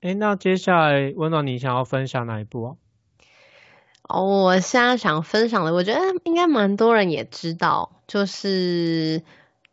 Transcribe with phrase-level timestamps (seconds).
[0.00, 2.76] 哎，那接下来温暖，你想要分享哪一部啊？
[4.08, 9.22] 哦，我现在想分享的，我觉得应该蛮多人也知道，就是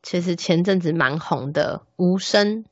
[0.04, 2.64] 其实前阵子蛮红的《无声》。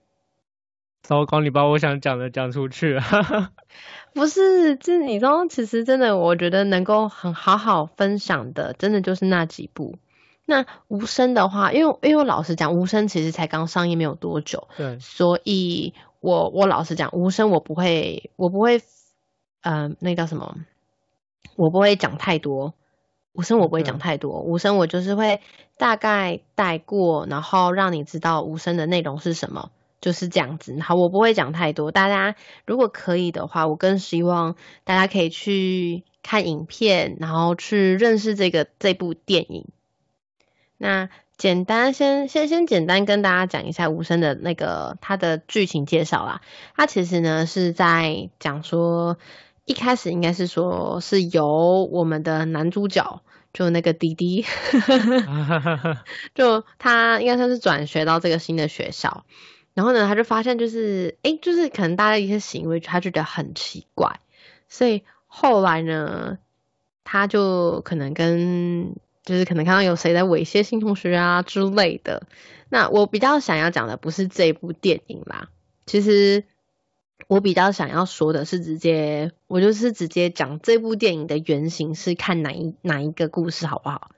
[1.02, 3.02] 糟糕，你把我想讲的讲出去了。
[4.14, 9.98] 不是，这你知道，其实真的，我觉得能够很好好分享的，真的就是那几部。
[10.46, 15.94] 那《无声》的话，因为因为我老实讲，《无声》其实才刚上映没有多久，对，所以
[16.26, 18.82] 我我老实讲，《无声》我不会，我不会，
[19.62, 20.58] 嗯，那叫什么？
[21.56, 22.74] 我不会讲太多，
[23.34, 25.40] 无声我不会讲太多，无声我就是会
[25.78, 29.70] 大概带过，然后让你知道无声的内容是什么，
[30.02, 30.80] 就是这样子。
[30.80, 31.92] 好，我不会讲太多。
[31.92, 39.68] 大家如果可以的话，我更希望大家可以去看影片，然后去认识这个这部电影。
[40.78, 46.42] 那简单先先先简单跟大家讲一下无声的那个它的剧情介绍啦。
[46.76, 49.18] 它其实呢是在讲说。
[49.68, 54.46] 一开始应该是说是由我们的男主角，就那个滴滴，
[56.36, 59.26] 就他应该算是转学到这个新的学校，
[59.74, 64.20] 然后呢，他就发现就是，哎，就是可能大家一些行为，他觉得很奇怪，
[64.70, 66.38] 所以后来呢，
[67.04, 72.28] 他就可能跟，就是可能看到有谁在猥亵新同学啊之类的。
[72.70, 75.50] 那我比较想要讲的不是这部电影啦，
[75.86, 76.46] 其实。
[77.28, 84.12] 我比较想要说的是，直接我就是直接讲这部电影的原型是看哪一哪一个故事，好不好？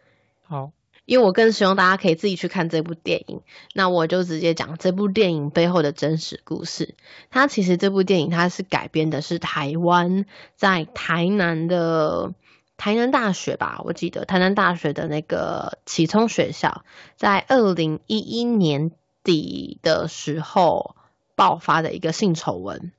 [0.43, 0.71] 好，
[1.05, 3.41] 因为我更希望大家可以自己去看这部电影。
[3.73, 6.95] 那我就直接讲这部电影背后的真实故事。
[7.29, 12.33] 它其实这部电影它是改编的是台湾在台南的
[12.77, 18.91] 台南大学吧，我记得台南大学的那个启聪学校，在二零一一年
[19.23, 20.95] 底的时候
[21.35, 22.91] 爆发的一个性丑闻。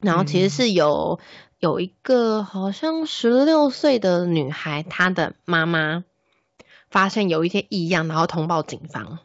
[0.00, 1.20] 然后其实是有
[1.60, 6.02] 有一个好像十六岁的女孩，她的妈妈
[6.90, 9.20] 发现有一些异样，然后通报警方。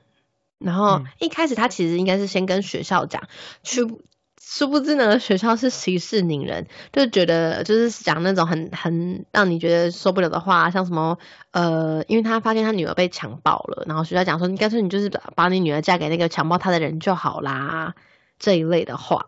[0.59, 3.27] 然后一开始她其实应该是先跟学校讲，
[3.63, 4.01] 殊
[4.49, 11.17] 殊不知呢，学校是息事宁人，就觉得就是讲那种很很让你觉得受不了的话，像什么
[11.51, 17.95] 呃，因为他发现他女儿被强暴了，然后学校讲说，你干脆你就是把你女儿嫁给那个强暴她的人就好啦，
[18.39, 19.27] 这一类的话。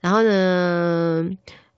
[0.00, 1.30] 然后呢，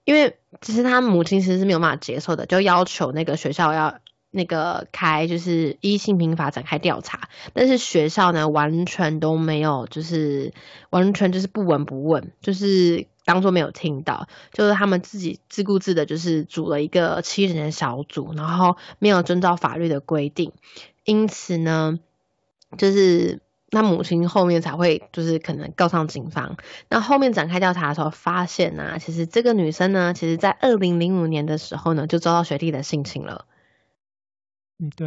[0.03, 3.99] 因为其实他母亲其实是没有办法接受的，就要求那个学校要
[4.31, 10.53] 那个开就是依性平法展开调查，但是学校呢完全都没有，就是
[10.89, 20.51] 完全就是不闻不问，就是当做没有听到，就是他们自己自顾自的，就是组了一个七人的小组，然后没有遵照法律的规定，
[21.03, 21.99] 因此呢，
[22.77, 23.39] 就是。
[23.73, 26.57] 那母亲后面才会就是可能告上警方。
[26.89, 33.45] 那后面展开调查的时候，发现呢，其实这个女生呢，其实在二零零五年的时候呢，就遭到学弟的性侵了。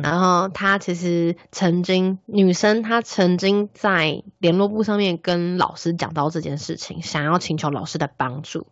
[0.03, 8.67] 然后她其实曾经，女生她曾经在联络簿上面跟老师讲到这件事情，想要请求老师的帮助。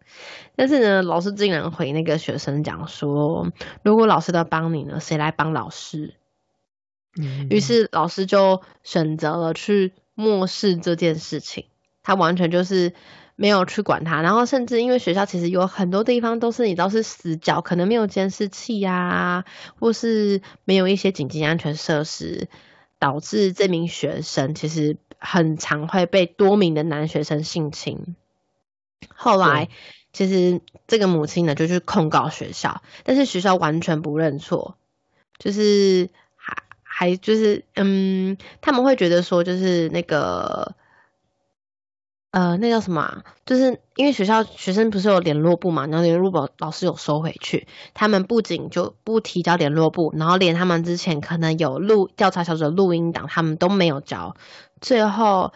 [0.54, 3.50] 但是呢，老师竟然回那个学生讲说，
[3.82, 6.14] 如果老师要帮你呢，谁来帮老师？
[7.50, 11.66] 于是老师就选择了去漠视这件事情，
[12.02, 12.94] 他完全就是
[13.42, 19.44] 没有去管他，然后甚至因为学校其实有很多地方都是你知道是死角，可能没有监视器呀，
[19.80, 22.46] 或是没有一些紧急安全设施，
[23.00, 28.14] 导致这名学生其实很常会被多名的男学生性侵。
[29.12, 29.70] 后来
[30.12, 34.76] 其实这个母亲呢就去控告学校，但是学校完全不认错，
[35.38, 36.10] 就是。
[36.94, 40.74] 还就是，嗯，他们会觉得说，就是那个，
[42.32, 43.22] 呃，那叫什么？
[43.44, 54.34] 就是因为学校学生不是有联络部嘛，然后联络部老师有收回去，他们不仅就不提交联络部，然后连他们之前可能有录调查小组录音档，他们都没有交。
[54.80, 55.52] 最后，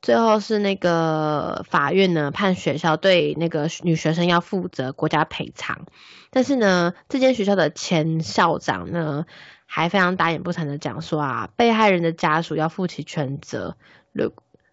[0.00, 5.84] 最后是那个法院呢判学校对那个女学生要负责国家赔偿，
[6.30, 9.26] 但是呢，这间学校的前校长呢。
[9.70, 13.76] 还非常大言不惭的讲说啊，被害人的家属要负起全责。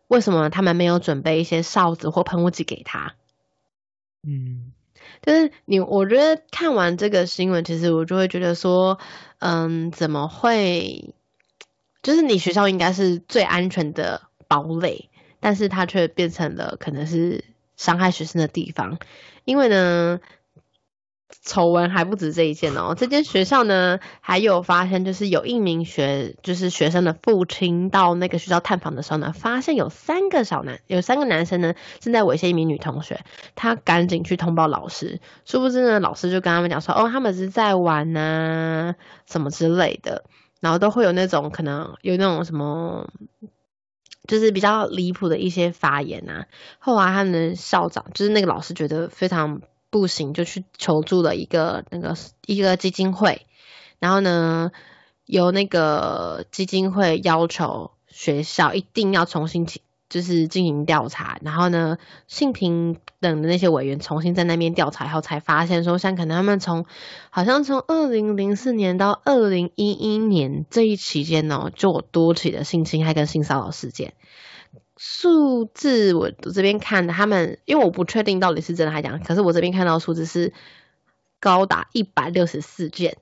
[0.07, 3.15] 为什么他们没有准备一些哨子或喷雾剂给他？
[4.23, 4.71] 嗯，
[5.21, 8.99] 就是你，我觉得看完这个新闻，其实我就会觉得说，
[9.39, 11.13] 嗯，怎么会？
[12.01, 15.09] 就是你学校应该是最安全的堡垒，
[15.39, 17.43] 但是它却变成了可能是
[17.77, 18.99] 伤害学生的地方，
[19.43, 20.19] 因为呢。
[21.43, 33.25] 丑闻还不止这一件哦，这间学校呢还有发现，就是有一名学，就是学生的父亲到那个学校探访的时候呢，发现有三个小男，有三个男生呢正在猥亵一名女同学，
[33.55, 38.93] 他赶紧去通报老师，殊不知呢，老师就跟他们讲说，哦，他们是在玩呐，
[39.25, 40.25] 什么之类的，
[40.61, 43.09] 然后都会有那种可能有那种什么，
[44.27, 46.45] 就是比较离谱的一些发言啊。
[46.79, 49.61] 后来他们的校长，就是那个老师，觉得非常。
[49.95, 53.45] 不行，就去求助了一个那个一个基金会，
[53.97, 54.73] 然后呢，
[55.25, 59.65] 由那个基金会要求学校一定要重新
[60.09, 61.97] 就是进行调查，然后呢，
[62.27, 66.85] 性平等的那些委员重新在那边调查以后，才发现说，像可能他们从
[67.29, 74.13] 好像从二零零四年到二零一一年这一期间呢，就有多起的性侵害跟性骚扰事件。
[74.97, 80.53] 数字我这边看的，他们因为我不确定到底是真的还是假，可是我这边看到数字是
[81.41, 83.17] 高达一百六十四件，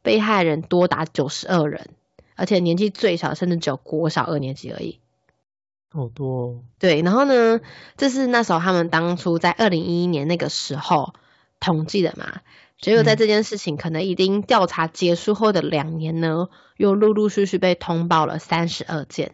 [0.00, 1.90] 被害人多达九十二人，
[2.34, 5.00] 而且年纪最小甚至只有国小二年级而已，
[5.90, 6.64] 好多。
[6.78, 7.60] 对，然后呢，
[7.98, 11.12] 这是那时候他们当初在二零一一年那个时候
[11.60, 12.40] 统计的嘛，
[12.80, 16.48] 结果在这件事情可能已经调查结束后的两年呢，
[16.78, 19.32] 又陆陆续续被通报了三十二件，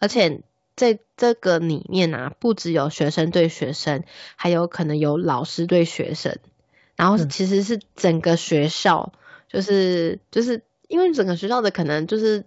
[0.00, 0.42] 而且。
[0.76, 4.04] 在这个里面啊，不只有学生对学生，
[4.36, 6.38] 还有可能有老师对学生，
[6.94, 9.14] 然后其实是整个学校，
[9.48, 12.44] 就是就是因为整个学校的可能就是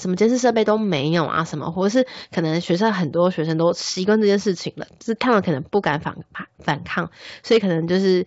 [0.00, 7.10] 什么监视设备都没有啊，什么或者是可能学生很多学生都习惯这件事情了，就是他们可能不敢反反反抗，
[7.42, 8.26] 所以可能就是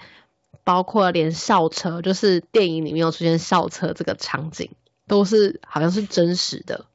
[0.64, 4.70] 包括连校车，就是电影里面有出现校车这个场景，
[5.08, 6.86] 都是好像是真实的，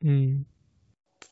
[0.00, 0.44] 嗯。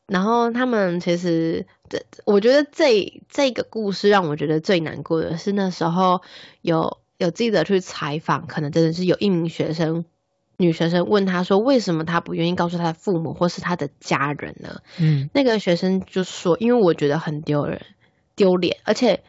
[0.09, 6.21] 然后他们其实，这我觉得这这个故事让我觉得最难过的是那时候
[6.61, 10.05] 有有记者去采访，可能真的是有一名学生
[10.57, 14.81] 女学生问他说，为什么他不愿意告诉他的父母或是他的家人呢？
[14.97, 17.85] 嗯，那个学生就说，因为我觉得很丢人、
[18.35, 19.23] 丢脸，而且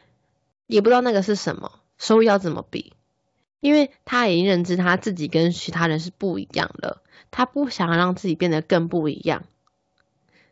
[0.67, 2.95] 也不知道那个是什么，收入要怎么比，
[3.61, 9.45] 因为他已经认知他自己跟其他人是不一样的，他不想让自己变得更不一样。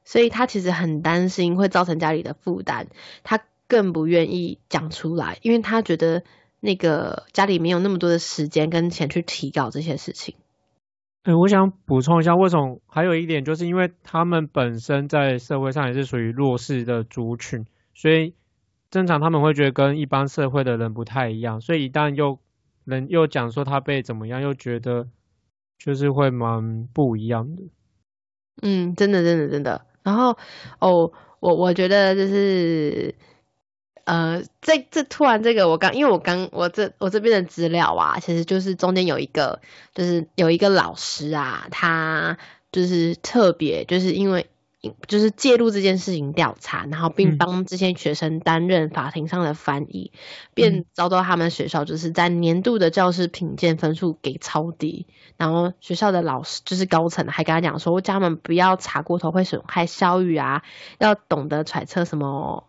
[0.09, 2.87] 所以他其实很担心会造成家里的负担，
[3.25, 6.23] 他更不愿意讲出来，因为他觉得
[6.61, 10.35] 那个家里没有那么多的时间跟钱去提高这些事情。
[11.25, 18.33] 哎，我想补充一下，为什么还有一点，就是因为他们本身在社会上也是属于弱势的族群，所以
[18.91, 22.39] 正常他们会觉得跟一般社会的人不太一样，所以一旦又
[22.87, 25.07] 人又讲说他被怎么样，又觉得
[25.79, 27.65] 就是会蛮不一样的。
[28.63, 29.85] 嗯，真的，真的，真的。
[30.09, 30.39] 然后
[30.79, 33.15] 哦，我我觉得就是，
[34.05, 39.61] 呃，这这突然这个我刚，因为我刚我这我这边的资料啊，其实就是中间有一个，
[39.95, 42.39] 就是有一个老师啊，他
[42.73, 44.47] 就是特别就是因为。
[45.09, 50.13] 就是介入这件事情调查，然后并帮这些学生担任法庭上的翻译，
[50.55, 60.63] 便遭到他们学校就是在年度的教师品鉴分数给超低，然后学校的老师就是高层还跟他讲说，叫他们不要查过头会损害校誉啊，
[60.99, 62.69] 要懂得揣测什么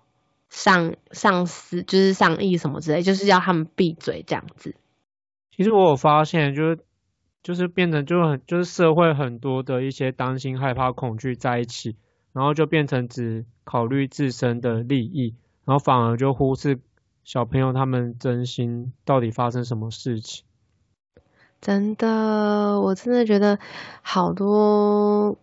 [0.50, 4.76] 上上司就是上意什么之类，就是要他们闭嘴这样子。
[5.56, 6.80] 其实我有发现，就是。
[7.42, 11.96] 就是变成就很就是社会很多的一些担心、害怕、恐惧在一起，
[12.34, 16.80] 然后就变成只考虑自身的利益，然后反而就忽视
[17.24, 20.44] 小朋友他们真心到底发生什么事情。
[21.62, 23.58] 真的，我真的觉得
[24.02, 25.38] 好多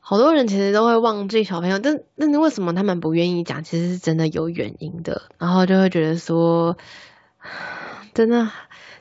[0.00, 3.64] 好多人其实都会忘记小朋友，但但是为什么他们不愿意讲？
[3.64, 6.76] 其实是真的有原因的，然后就会觉得说，
[8.12, 8.50] 真的。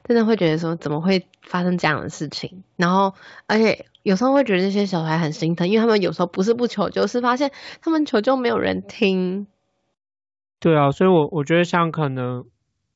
[0.08, 2.64] 真的会觉得说怎么会发生这样的事情？
[2.78, 3.16] 然后，
[3.48, 9.48] 而且有时候会觉得这些小孩很心疼，因为他们有时候不是不求救，是发现他们求救没有人听。
[10.60, 12.46] 对啊，所以我我觉得像可能，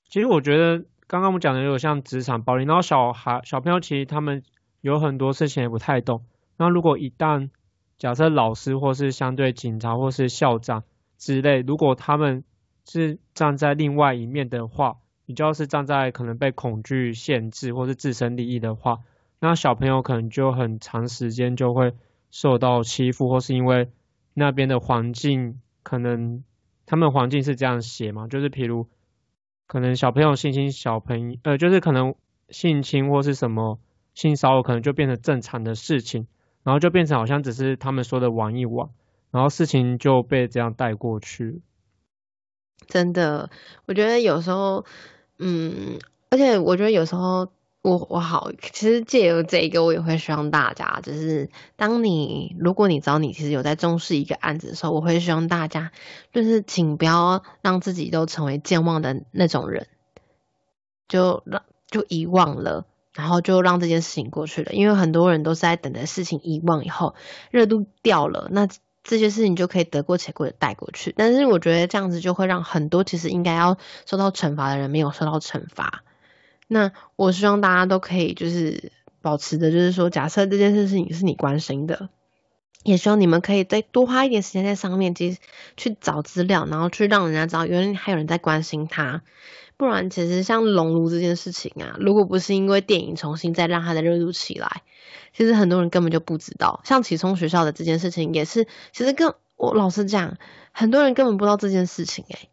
[0.07, 4.43] 其实我觉得刚刚我们讲的有像职场暴力，然后小孩小朋友其实他们
[4.81, 6.23] 有很多事情也不太懂。
[6.57, 7.49] 那如果一旦
[7.97, 10.83] 假设老师或是相对警察或是校长
[11.17, 12.43] 之类，如果他们
[12.87, 14.97] 是站在另外一面的话，
[15.29, 19.01] 你就是站在可能被恐惧限制或是自身利益的话，
[19.39, 21.93] 那小朋友可能就很长时间就会
[22.31, 23.91] 受到欺负，或是因为
[24.33, 26.43] 那边的环境可能
[26.88, 28.88] 他们环境是这样写嘛，就是譬如
[29.67, 32.15] 可能小朋友性侵小朋友，呃，就是可能
[32.50, 33.79] 性侵或是什么
[34.15, 36.25] 性骚扰，可能就变成正常的事情，
[36.63, 38.89] 然后就变成好像只是他们说的玩一玩，
[39.29, 41.62] 然后事情就被这样带过去。
[42.88, 43.51] 真的，
[43.86, 44.86] 我觉得有时候，
[45.39, 45.98] 嗯，
[46.29, 47.50] 而且我觉得有时候。
[47.81, 55.93] 我我好，其实借由这一个，我也会希望大家，就是当你如果你知道你其实有在重视一个案子的时候，我会希望大家，
[56.34, 59.88] 就是请不要让自己都成为健忘的那种人，
[61.08, 64.74] 就让就遗忘了，然后就让这件事情过去了。
[64.74, 67.15] 因为很多人都是在等着事情遗忘以后，
[67.50, 68.67] 热度掉了，那
[69.03, 71.13] 这些事情就可以得过且过的带过去。
[71.15, 76.03] 但是我觉得这样子就会让很多其实应该要受到惩罚的人没有受到惩罚。
[76.67, 78.91] 那我希望大家都可以就是
[79.21, 82.09] 保持的，就是说，假设这件事情是你关心的，
[82.83, 85.39] 也希望你们可以再多花一点时间在上面，其实
[85.77, 89.21] 去找资料，然后去让人家知道原来还有人在关心他。
[89.77, 94.83] 不然，其实像熔炉这件事情啊，如果不是因为电影重新再让它的热度起来，
[95.33, 96.81] 其实很多人根本就不知道。
[96.83, 100.38] 像启聪学校的这件事情，也是其实跟我老实讲，
[100.71, 102.50] 很多人根本不知道这件事情哎。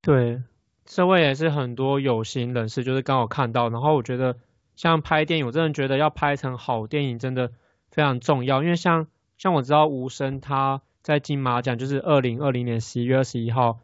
[0.00, 0.42] 对。
[0.84, 4.36] 社会也是很多有心人士，就是刚好看到，然后我觉得
[4.76, 7.52] 像拍电影，我真的觉得要拍成好电影真的
[7.92, 9.06] 非常重要，因为像
[9.38, 13.78] 像我知道吴声他在金马奖就是二零二零年十一月二十一号，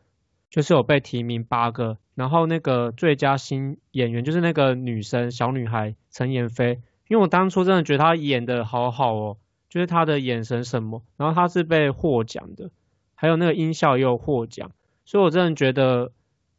[0.50, 9.36] 就是有被提名八个，然后那个最佳新演员就是那个女生小女孩陈妍霏，因为我当初真的觉得她演的好好哦，
[9.68, 12.72] 就是她的眼神什么，然后她是被获奖的，
[13.14, 14.72] 还有那个音效也有获奖，
[15.04, 16.10] 所以我真的觉得。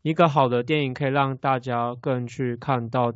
[0.02, 3.14] 一个好的电影可以让大家更去看到，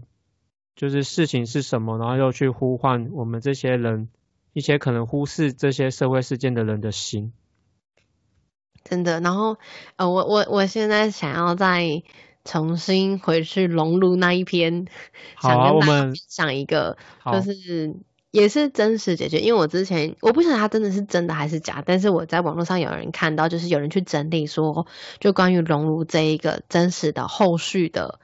[0.76, 4.10] 就是事情是什么，然后又去呼唤我们这些人，
[4.54, 7.34] 一些可能忽视这些社会事件的人的心。
[8.84, 9.58] 真的，然后
[9.98, 12.04] 呃，我我我现在想要再
[12.46, 14.88] 重新回去融入那一篇，
[15.42, 17.96] 想跟大家讲一个，就是。
[18.32, 24.88] 也是真实解决，因为我之前我不晓得它真的是真的还是假，但是我在网络上有人看到，就是有人去整理说，
[25.20, 28.20] 就关于熔炉这一个真实的后续的，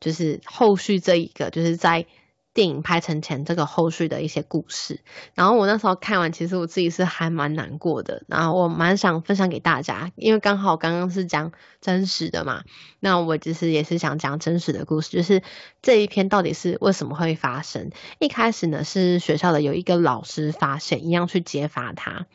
[0.00, 2.06] 就是后续这一个，就是在。
[2.54, 5.00] 电影拍成前这个后续的一些故事，
[5.34, 12.64] 然后我那时候看完，其实我自己是还蛮难过的，然后我蛮想分享给大家，因为刚好刚刚是讲真实的嘛，
[13.00, 15.42] 那我其实也是想讲真实的故事，就是
[15.80, 17.90] 这一篇到底是为什么会发生？
[18.18, 22.26] 一开始呢是学校的有一个老师发现，一样去揭发他，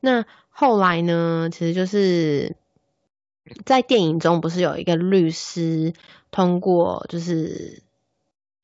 [0.00, 2.56] 那后来呢，其实就是
[3.64, 5.92] 在电影中不是有一个律师
[6.32, 7.84] 通过就是。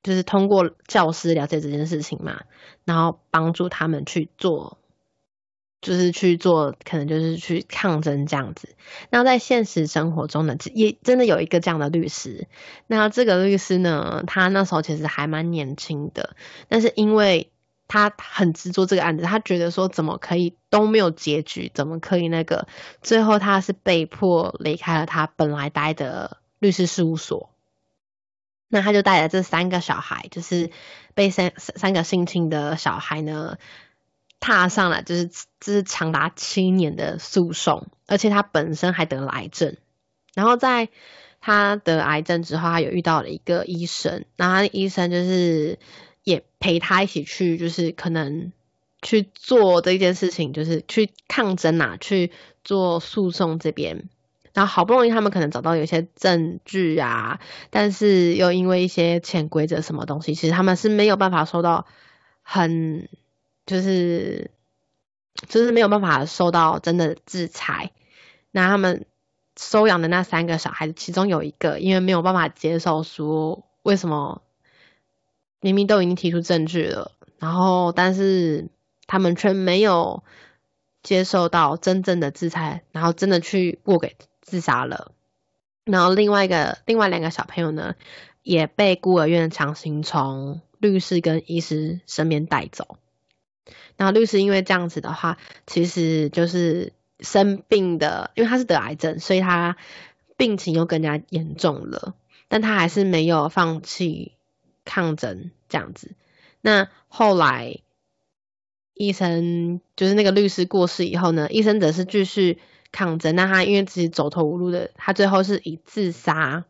[0.06, 2.42] 就是通过教师了解这件事情嘛，
[2.84, 4.78] 然后帮助他们去做，
[5.80, 8.76] 就是去做，可能就是去抗争这样子。
[9.10, 12.46] 那在现实生活中呢，也真的有一个这样的律师。
[12.86, 16.36] 那这个律师呢，他那时候其实还蛮年轻的，
[16.68, 17.50] 但是因为
[17.88, 22.68] 他很执着这个案子，他觉得说怎么可以都没有结局，怎么可以那个，
[23.02, 27.50] 最后他是被迫离开了他本来待的律师事务所。
[28.68, 30.70] 那他就带着这三个小孩，就是
[31.14, 33.58] 被三三个性侵的小孩呢，
[34.40, 35.30] 踏上了就是
[35.60, 39.76] 这是长达七年的诉讼，而且他本身还得了癌症。
[40.34, 40.88] 然后在
[41.40, 45.78] 他得癌症之后，他有遇到了一个医生，然后医生就是
[46.24, 48.52] 也陪他一起去，就是可能
[49.00, 52.32] 去做这件事情，就是去抗争啊，去
[52.64, 54.08] 做诉讼这边。
[54.56, 61.84] 然后好不容易他们可能找到有些证据啊，但是又因为一些潜规则什么东西，其实他们是没有办法收到
[62.42, 63.06] 很
[63.66, 64.50] 就是
[65.46, 67.90] 就是没有办法受到真的制裁。
[68.50, 69.04] 那他们
[69.58, 74.40] 收养的那三个小孩子，其中有一个因为没有办法接受说为什么
[75.60, 78.68] 明明都已经提出证据了，然后但是
[79.06, 80.24] 他们却没有
[81.02, 84.16] 接受到真正的制裁，然后真的去过给。
[84.46, 85.10] 自杀了，
[85.84, 87.96] 然后另外一个另外两个小朋友呢，
[88.44, 92.96] 也被孤儿院强行从律师跟医师身边带走。
[93.96, 95.36] 然后律师因为这样子的话，
[95.66, 99.76] 其实就是生病的，因为他是得癌症，所以他
[100.36, 102.14] 病情又更加严重了。
[102.46, 104.32] 但他还是没有放弃
[104.84, 106.12] 抗争这样子。
[106.60, 107.80] 那后来
[108.94, 112.60] 医生就是那个律师过世以后呢，医生则是继续。
[112.96, 116.64] 抗争，那他因为自己走投无路的，他最后是以自杀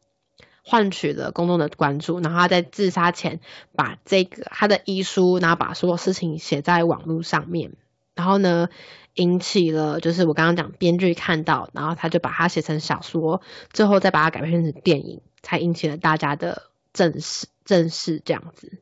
[0.65, 2.19] 换取了公众的关注。
[2.19, 3.39] 然后他在自杀前
[3.77, 7.75] 把这个他的遗书，然后把所有事情写在网络上面，
[8.17, 8.69] 然后呢
[9.15, 13.41] 引起了就是我刚刚讲编剧看到，然后他就把它写成小说，
[13.73, 18.81] 最后再把它改编成电影，才引起了大家的正视正视这样子。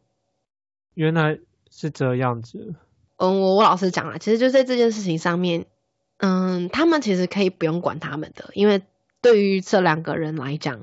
[0.95, 1.39] 原来
[1.71, 2.75] 是这样子。
[3.19, 5.67] 嗯，我我老实讲啊，其实就在这件事情上面。
[6.27, 8.81] 嗯，他们其实可以不用管他们的，因为
[9.21, 10.81] 对于这两个人来讲，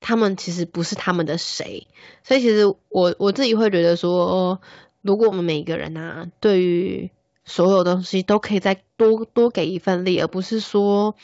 [0.00, 1.86] 他们其实不是他们的谁，
[2.24, 4.62] 所以其实我我自己会觉得说，
[5.02, 7.10] 如果我们每一个人啊，对于
[7.44, 11.14] 所有东西都可以再多多给一份力，而不是说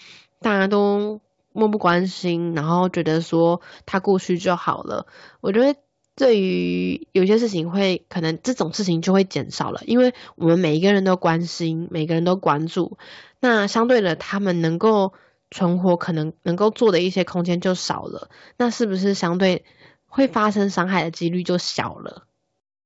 [0.42, 1.22] 大家都
[1.52, 5.06] 漠不关心，然后觉得说他过去就好了。
[5.40, 5.80] 我觉得
[6.16, 12.98] 对于有些事情会可能这种事情就会减少了，因为我们每一个人都关心，每个人都关注，
[13.40, 15.14] 那相对的他们能够。
[15.54, 19.66] 存活可能能够做的一些空间就少了，那是不是相对
[20.06, 22.26] 会发生伤害的几率就小了？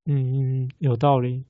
[0.04, 1.45] 嗯嗯，有道理。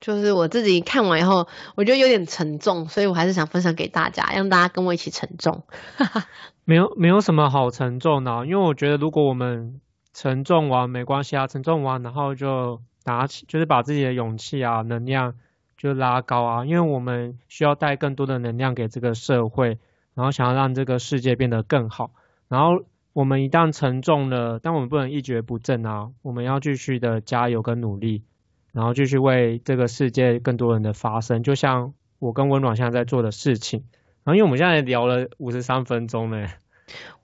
[0.00, 5.64] 就是我自己看完以后，我觉得有点沉重，所以我还是想分享给大家，让大家跟我一起沉重。
[6.64, 9.80] 没有没有什么好沉重的，因为我觉得如果我们
[10.12, 15.34] 沉重完没关系啊，沉重完然后就拿起，就是把自己的勇气啊、能量
[15.76, 19.78] 就拉高啊，因为我们需要带更多的能量给这个社会。
[20.12, 22.10] 然后想要让这个世界变得更好，
[22.48, 26.10] 然后我们一旦沉重了，但我们不能一蹶不振啊！
[26.20, 28.24] 我们要继续的加油跟努力，
[28.72, 33.84] 然后继续为这个世界更多人的发声，就像我跟温暖现在在做的事情。
[34.24, 36.48] 然后因为我们现在聊了五十三分钟呢，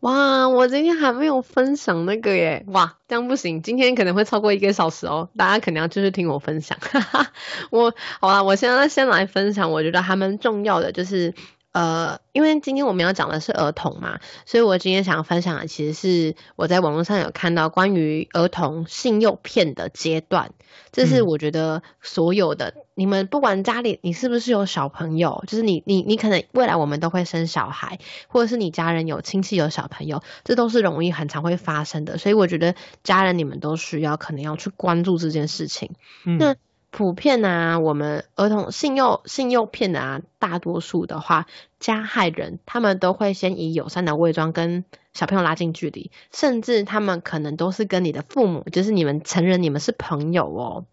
[0.00, 0.48] 哇！
[0.48, 6.78] 我今天还没有分享那个耶，哇，这样不行，今天可能会超过一个小时哦，大家肯定要继续听我分享。
[7.70, 11.34] 我好啦，我现在先来分享，我觉得还蛮重要的就是。
[11.76, 20.52] 呃，因为今天我们要讲的是儿童嘛，所以我今天想要分享的其实是我在网络上有看到关于儿童性诱骗的阶段。
[20.90, 32.16] 这是我觉得所有的你们不管家里你是不是有小朋友，就是你你你可能未来我们都会生小孩，或者是你家人有亲戚有小朋友，这都是容易很常会发生的。
[32.16, 35.90] 所以我觉得家人你们都需要可能要去关注这件事情。
[36.38, 36.56] 那
[36.96, 41.46] 普遍啊，我们儿童性诱性诱骗的啊，大多数的话，
[41.78, 50.86] 加害人他们都会先以友善的伪装跟小朋友拉近距离，甚至他们可能都是跟你的父母，就是你们承认你们是朋友哦。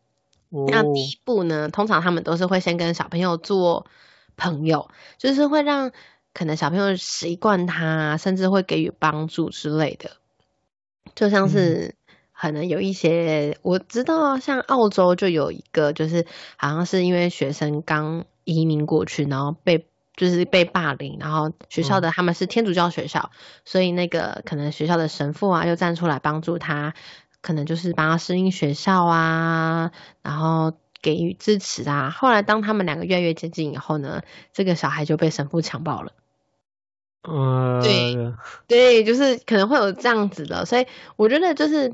[0.50, 3.86] 那第一步呢，通常他们都是会先跟小朋友做
[4.36, 5.94] 朋友，就是会让
[6.34, 10.12] 可能小朋友习惯他，甚至会给予帮助之类的，
[11.16, 11.96] 就像是。
[12.44, 16.26] 可能有一些我知道，像澳洲就有一个，就是
[16.58, 23.32] 好像是因为学生刚移民过去，然后被就是被霸凌，然后学校的他们是天主教学校，
[23.64, 26.94] 所以那个可能学校的神父啊，又站出来帮助他，
[27.40, 32.10] 可能就是帮他适应学校啊，然后给予支持啊。
[32.10, 36.12] 后来当他们两个越来越接近以后呢，这个小孩就被神父强暴了。
[37.26, 38.34] 嗯，对
[38.68, 41.94] 对，就是可能会有这样子的，所以我觉得就是。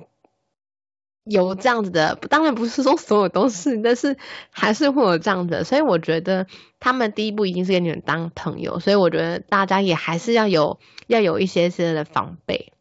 [1.29, 4.17] 有这样子的，当然不是说所有都是，但是
[4.49, 5.63] 还是会有这样子。
[5.63, 6.47] 所以我觉得
[6.79, 12.73] 他们第一步一定是跟你们当朋友，所以我觉得大家也还是要有要有一些些的防备。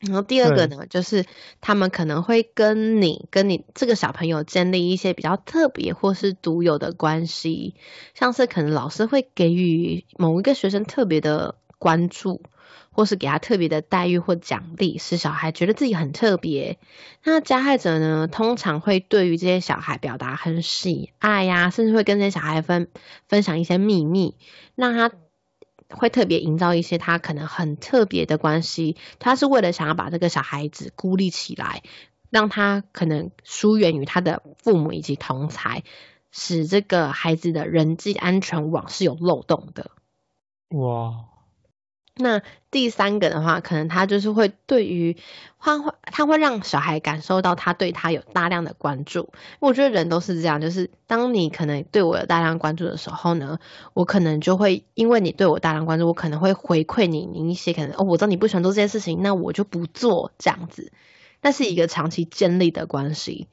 [0.00, 1.24] 然后第二个呢，就是
[1.60, 7.74] 他们可能会跟你跟你这个小朋友建立一些比较特别或是独有的关系，
[8.14, 12.42] 像是可能老师会给予某一个学生特别的关注。
[12.98, 16.80] 或是给他特别的待遇或奖励，使小孩觉得自己很特别。
[17.22, 22.88] 那加害者呢，通常会对于这些小孩表达很喜爱呀，甚至会跟这些小孩分
[23.28, 24.34] 分享一些秘密，
[24.74, 25.12] 让他
[25.88, 28.96] 会特别营造一些他可能很特别的关系。
[29.20, 31.84] 他是为了想要把这个小孩子孤立起来，
[32.30, 35.84] 让他可能疏远于他的父母以及同才，
[36.32, 39.92] 使这个孩子的人际安全网是有漏洞的。
[40.70, 41.37] 哇！
[42.18, 45.16] 那第三个的话，可能他就是会对于
[45.60, 49.32] 他会他会让小孩感受到他对他有大量的关注。
[49.60, 53.60] 我觉得人都是这样，就是当你可能对我有大量关注的时候呢，
[53.94, 60.92] 我可能就会因为你对我大量关注，我可能会回馈你你一些可能哦，我知道你不喜欢做这件事情，那我就不做这样子。
[61.40, 63.46] 那是一个长期建立的关系，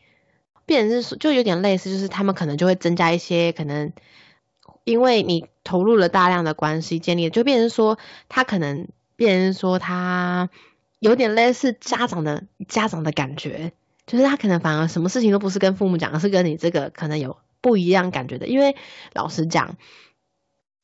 [0.66, 3.94] 变成是就有点类似，就是他们可能就会增加一些可能。
[4.86, 7.98] 因为你投入了大量的关系建立，就变成说
[8.30, 10.50] 他可能变成说他
[11.00, 13.74] 有点类似家长的家长的感觉，
[14.06, 18.46] 就是他可能反而什么事情都不是跟父母讲，而是跟你这个可能有不一样感觉的。
[18.46, 18.76] 因为
[19.14, 19.78] 老实讲，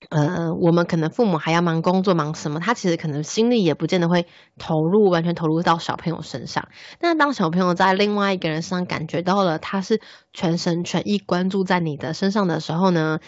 [0.10, 4.26] 呃，我们可能父母还要忙工作忙什么，他其实可能心力也不见得会
[4.58, 6.70] 投入完全投入到小朋友身上。
[7.00, 10.02] 那当小朋友在另外一个人身上感觉到了他是
[10.34, 13.20] 全神全意关注在你的身上的时候呢？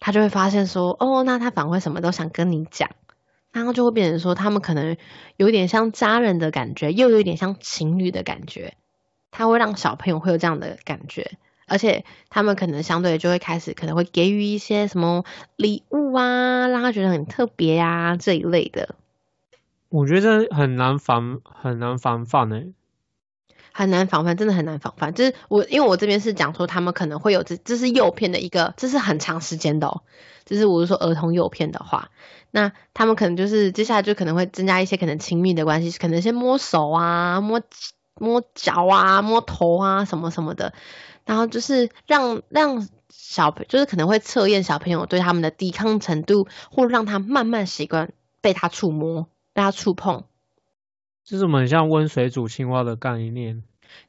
[0.00, 2.90] 他就会发现说，哦，那他反而什么都想跟你讲，
[3.52, 4.96] 然后就会变成说，他们可能
[5.36, 8.74] 有点像家人的感觉，又有点像情侣的感觉。
[9.30, 11.32] 他会让小朋友会有这样的感觉，
[11.66, 15.24] 而且他们可能相对就会开始可能会给予一些什么
[15.56, 18.94] 礼物啊，让他觉得很特别啊这一类的。
[19.90, 22.72] 我觉得很难防，很难防范诶。
[23.78, 25.14] 很难防范，真的很难防范。
[25.14, 30.02] 就是我，因为我这边是讲说他们可能会有这，这是诱骗的一个，这是很长时间的哦。
[30.44, 32.10] 就是我是说儿童诱骗的话，
[32.50, 37.62] 那他们可能就是接下来就可能会增加一些可能亲密的关系，可能先摸手啊、摸
[38.18, 40.74] 摸脚啊、摸头啊什么什么的，
[41.24, 50.24] 然后就是让让小朋就是可能会测验小朋友对他们的抵抗程度，或让他慢慢习惯被他触摸、被他触碰。
[51.28, 53.62] 就是我们像温水煮青蛙的概念。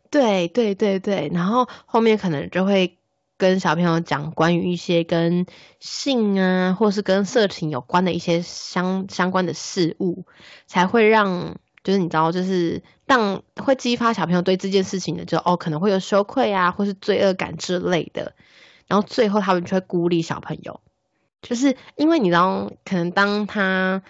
[0.09, 2.97] 对对对对，然后后面可能就会
[3.35, 5.45] 跟小朋友讲关于一些跟
[5.81, 10.25] 性啊，或是跟色情有关的一些相相关的事物，
[10.65, 18.33] 才会让就是你知道，就是当会激发小朋友对这件事情的，就哦可能会有羞愧啊，或是罪恶感之类的，
[18.87, 20.79] 然后最后他们就会孤立小朋友，
[21.41, 24.03] 就是因为你知道，可能当他。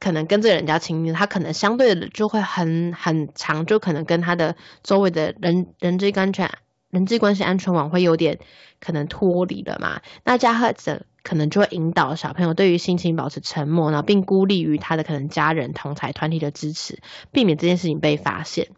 [0.00, 6.50] 可能跟这人家亲密，他可能相对的就会很很长，就可能跟他的周围的人人际安全、
[6.90, 8.38] 人际关系安全网会有点
[8.80, 10.00] 可能脱离了嘛。
[10.24, 17.00] 那加害者可能就会引导小朋友对于性情保持沉默，然后并孤立于他的可能家人、同才团体的支持，
[17.32, 18.68] 避免这件事情被发现。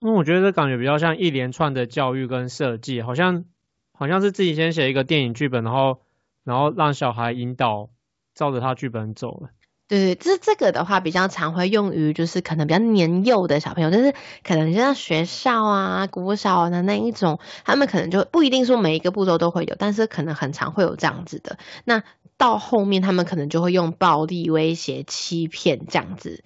[0.00, 3.44] 嗯，我觉得这感觉比较像一连串的教育跟设计，好像
[3.92, 6.00] 好像是自己先写一个电影剧本，然后
[6.42, 7.90] 然后让小孩引导
[8.34, 9.50] 照着他剧本走了。
[9.92, 21.58] 对对，这这个的话比较常会用于就是可能比较年幼的小朋友，就是可能就像学校啊、国小的那一种，他们可能就不一定说每一个步骤都会有，但是可能很常会有这样子的。
[21.84, 22.02] 那
[22.38, 26.42] 到后面他们可能就会用暴力威胁、欺骗这样子。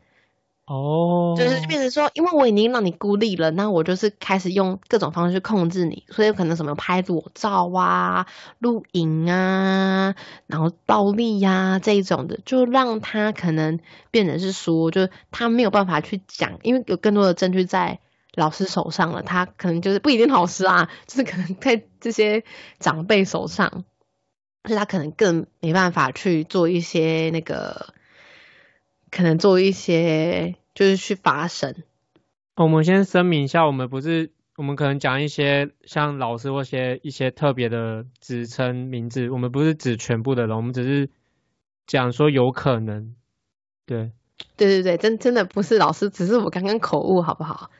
[0.66, 8.26] 哦，就是变成说，因为我已经让你孤立了，那我就是开始用各种方式去控制你，所以可能什么拍裸照啊、
[8.58, 10.16] 录影啊，
[10.48, 13.78] 然后暴力呀这一种的，就让他可能
[14.10, 18.00] 变成是说，就是他没有办法去讲，因为有更多的证据在
[18.34, 22.42] 老师手上了，他可能就是不一定老师啊，就是可能在这些
[22.80, 23.84] 长辈手上，
[24.64, 27.94] 所以他可能更没办法去做一些那个。
[29.10, 31.74] 可能做一些，就是去发声。
[32.56, 41.10] 我们先声明一下，我们不是，我们可能讲一些像老师或些一些特别的职称名字，我们不是指全部的人，我们只是
[41.86, 43.14] 讲说有可能。
[43.86, 44.10] 对，
[44.56, 47.70] 对对对，真真的不是老师，只是我刚刚口误，好不好？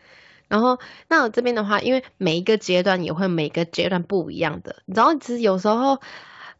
[0.48, 6.00] 然后，那我这边的话，因为每一个阶段也会每个阶段不一样的，你知道，其实有时候。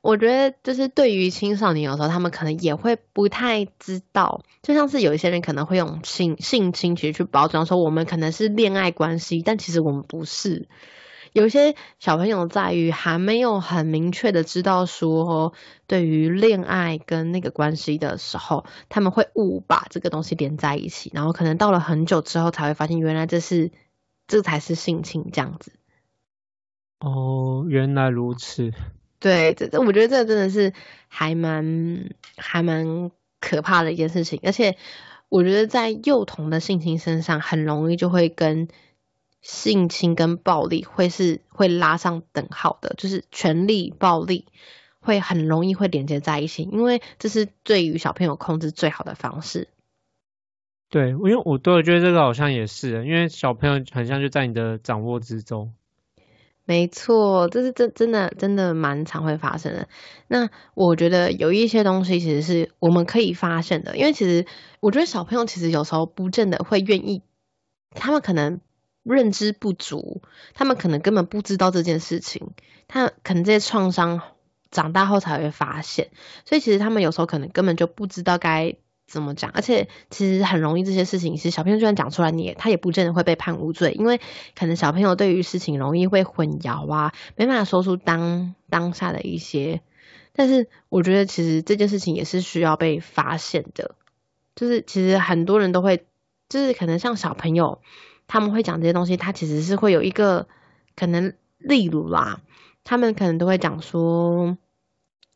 [0.01, 10.69] 我觉得就是对于青少年，有时候他们可能也会不太知道，就像是有一些人可能会用性性侵其实去包装说我们可能是恋爱关系，但其实我们不是。
[11.33, 15.53] 有些小朋友在于还没有很明确的知道说
[15.87, 23.71] 对于恋爱跟那个关系的时候，他们会误把这个东西连在一起，然后可能到了很久之后才会发现原来这是
[24.27, 25.73] 这才是性侵这样子。
[27.01, 28.73] 哦，原来如此。
[29.19, 30.73] 对，这这我觉得这真的是
[31.09, 34.77] 还蛮还蛮可怕的一件事情，而且
[35.29, 38.69] 我觉得在幼童的性侵身上，很容易就会跟
[39.41, 44.47] 性侵跟暴力会是会拉上等号的，就是权力暴力
[45.01, 49.69] 会很容易会连接在一起，因为这是对于小朋友控制最好的方式。
[50.89, 55.75] 对，因为我对我觉得这个好像也是，因为小朋友很像就在你的掌握之中。
[56.69, 59.89] 没错，这是真真的真的蛮常会发生的。
[60.27, 64.47] 那我觉得有一些东西其实是我们可以发现的，因为其实
[64.81, 67.23] 我觉得小朋友其实有时候不见得会愿意，
[67.93, 68.61] 他们可能
[69.05, 70.23] 认知不足，
[70.55, 72.51] 他们可能根本不知道这件事情，
[72.89, 74.21] 他可能这些创伤
[74.73, 76.11] 长大后才会发现，
[76.45, 78.77] 所以其实他们有时候可能根本就不知道该。
[79.07, 79.51] 怎么讲？
[79.53, 84.21] 而且其实很容易，这些事情其实小朋友就算讲出来，你也他也不见得会被判无罪，因为
[84.59, 89.81] 可能小朋友对于事情容易会混淆啊，没办法说出当当下的一些。
[90.33, 93.95] 但是我觉得其实这件事情也是需要被发现的，
[94.55, 96.05] 就是其实很多人都会，
[96.49, 97.81] 就是可能像小朋友
[98.27, 100.49] 他们会讲这些东西，他其实是会有一个
[100.97, 102.41] 可能，例如啦，
[102.85, 104.59] 他们可能都会讲说，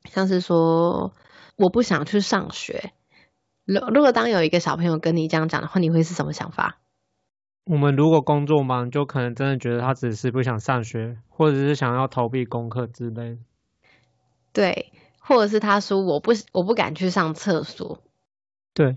[0.05, 1.15] 像是说
[1.57, 2.93] 我不想去上学。
[3.71, 6.81] 如如果当有一个小朋友跟你这样讲的话，你会是什么想法？
[7.65, 13.39] 我们如果工作忙，就可能真的觉得他只是不想上学，或者是想要逃避功课之类。
[14.53, 18.03] 对，或者是他说我不我不敢去上厕所。
[18.75, 18.97] 对，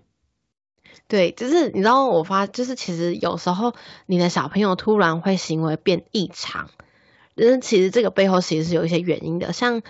[1.08, 3.76] 对，就是你知道我发，就是其实有时候
[4.08, 6.72] 你的小朋友突然会行为变异常，
[7.36, 9.84] 但是其实这个背后其实是有一些原因的，像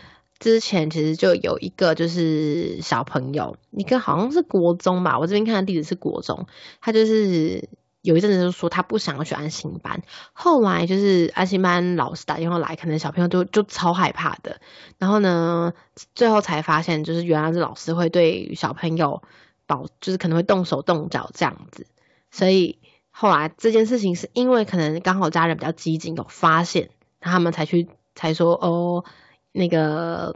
[0.44, 6.48] 之前其实就有一个就是小朋友，一个好像是国中吧，我这边看的地址是国中，
[6.82, 7.70] 他就是
[8.02, 10.04] 有一阵子就说他不想要去安心班，
[10.34, 14.60] 后来就是安心班老师打电话来，可能小朋友就就超害怕的，
[14.98, 15.72] 然后呢，
[16.14, 19.24] 最后才发现就是原来是老师会对小朋友
[19.66, 21.88] 保，就是可能会动手动脚这样子，
[22.32, 22.80] 所以
[23.12, 26.90] 后来这件事情是因为可能刚好家人比较激进，有发现，
[27.22, 29.06] 他们才去才说哦。
[29.54, 30.36] 那个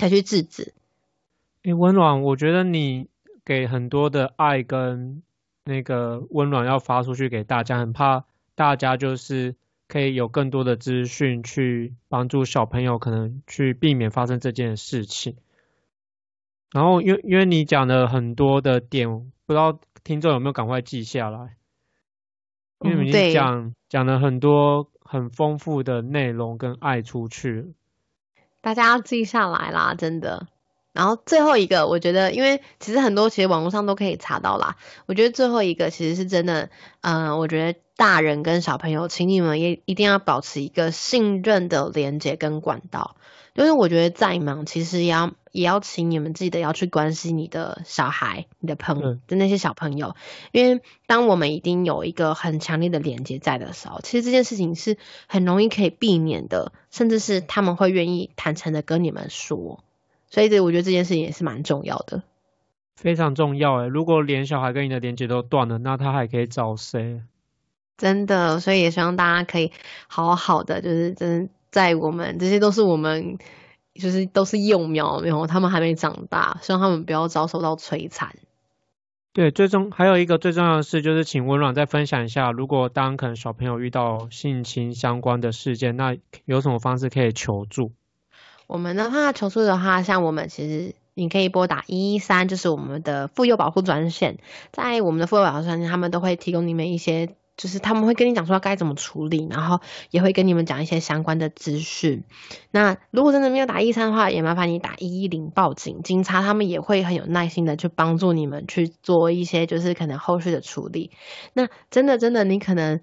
[0.00, 0.74] 才去制止。
[1.62, 3.08] 诶，温暖，我觉得你
[3.44, 5.22] 给很多的爱跟
[5.64, 8.24] 那个温暖要发出去给大家，很怕
[8.56, 9.54] 大家就是
[9.86, 15.36] 可以有更多的资讯去帮助小朋友，可能去避免发生这件事情。
[16.72, 19.08] 然后，因为因为你讲了很多的点，
[19.46, 21.56] 不知道听众有没有赶快记下来？
[22.80, 27.74] 因为你讲讲了很多很丰富的内容跟爱出去。
[28.62, 30.46] 大家要记下来啦，真的。
[30.92, 34.76] 然后最后一个，我觉得，因为其实很多其实网络上都可以查到啦。
[35.06, 43.16] 我觉得最后一个其实是真的，嗯，我觉得大人跟小朋友，请你们也一定要保持一个信任的连接跟管道。
[43.54, 50.16] 就是我觉得再忙，其实也要也要请你们记得要去关心你的小孩、你的朋友的那些小朋友，
[50.52, 59.84] 因为当我们一定有一个很强烈的连接在的时候，其实这件事情是很容易可以避免的，甚至是他们会愿意坦诚的跟你们说。
[60.32, 62.24] 所以这我觉得这件事情也是蛮重要的，
[62.96, 63.86] 非常重要诶。
[63.86, 67.22] 如果连小孩跟你的连接都断了，那他还可以找谁？
[67.96, 69.70] 真的，所以也希望大家可以
[70.08, 71.48] 好好的，就是真。
[71.72, 73.38] 在我们这些都是我们，
[73.94, 78.36] 就是都是幼苗，然后他们还没长大，希望他们不要遭受到摧残。
[79.32, 86.14] 对，最终还有一个最重要的事，就是请温暖再分享一下，如果当可能小朋友遇到性侵相关的事件，那
[86.44, 87.92] 有什么方式可以求助？
[88.72, 94.38] 我们的话求助的话，像我们其实你可以拨打一一三，就是我们的妇幼保护专线，
[94.72, 97.36] 在我们的妇幼保护专线，他们都会提供你们一些。
[97.54, 102.24] 就是他们会跟你讲说该怎么处理，然后也会跟你们讲一些相关的资讯。
[102.70, 111.10] 那如果真的没有打一三的话，也麻烦你打一一零报警，警察他们也会很有耐心的去帮助你们去做一些就是可能后续的处理。
[111.52, 113.02] 那真的真的你可能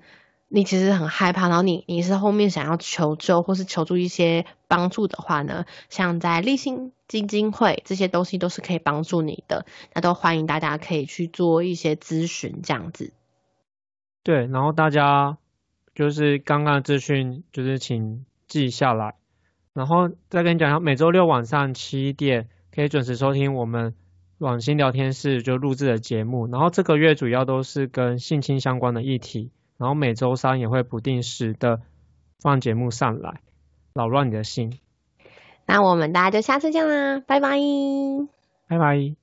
[0.52, 13.14] 你其实很害怕，然后你你是后面想要求救或是求助一些帮助的话呢，像在立信基金会这些东西都是可以帮助你的，那都欢迎大家可以去做一些咨询这样子。
[14.24, 15.38] 对，然后大家
[15.94, 19.14] 就是刚刚的资讯，就是请记下来，
[19.74, 23.94] 然后再跟你讲一下，每周六晚上七点可以准时收听我们
[24.40, 26.48] 网心聊天室就录制的节目。
[26.48, 31.82] 然后这个月主要都是跟性侵相关的议题，然后每周三也会不定时的
[32.40, 33.40] 放节目上来，
[33.94, 34.78] 扰乱你的心。
[35.66, 37.58] 那我们大家就下次见啦，拜拜，
[38.68, 39.19] 拜拜。